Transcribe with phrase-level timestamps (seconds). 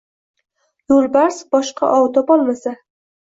[0.93, 2.73] Yo’lbars boshqa ov topolmasa